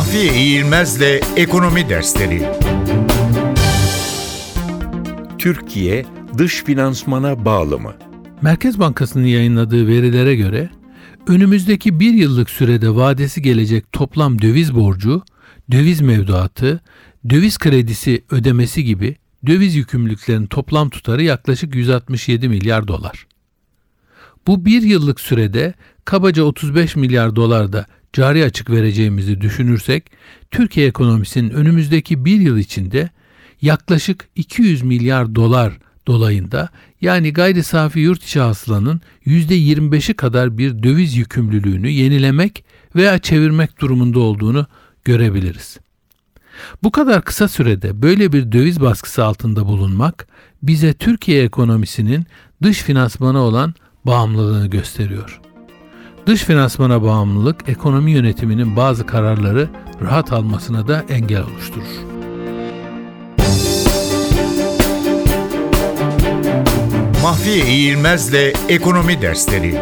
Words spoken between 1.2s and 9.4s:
Ekonomi Dersleri Türkiye dış finansmana bağlı mı? Merkez Bankası'nın